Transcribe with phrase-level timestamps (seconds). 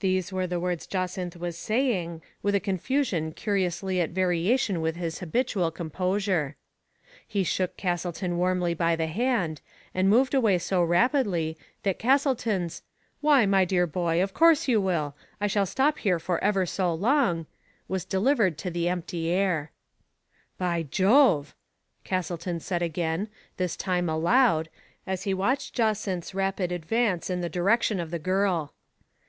[0.00, 4.96] These were the words Jacynth was say ing, with a confusion curiously at variation with
[4.96, 6.56] his habitual composure.
[7.28, 8.38] He shook Castleton Digitized by Google 26 TMe PAT^ op PPr^ELLA.
[8.40, 9.60] warmly by the hand,
[9.94, 12.82] and moved away so rapidly that Castleton's,"
[13.20, 16.92] Why, my dear boy, of course you will; I shall stop here for ever so
[16.92, 17.46] long,"
[17.86, 19.70] was delivered to the empty air."
[20.58, 21.54] By Jove!
[21.78, 24.70] *' Castleton said again, this time * aloud,
[25.06, 28.74] as he watched Jacynth's rapid advance in the direction of the girl.